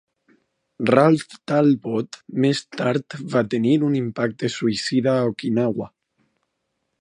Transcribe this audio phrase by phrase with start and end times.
[0.89, 5.93] "Ralph Talbot" més tard va tenir un impacte suïcida a Okinawa.